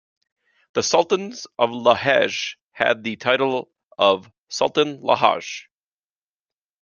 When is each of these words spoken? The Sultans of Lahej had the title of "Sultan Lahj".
The 0.73 0.81
Sultans 0.81 1.45
of 1.59 1.69
Lahej 1.69 2.55
had 2.71 3.03
the 3.03 3.17
title 3.17 3.69
of 3.99 4.31
"Sultan 4.49 4.97
Lahj". 5.03 5.67